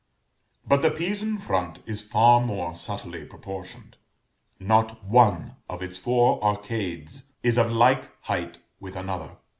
[0.65, 3.97] But the Pisan front is far more subtly proportioned.
[4.59, 9.37] Not one of its four arcades is of like height with another.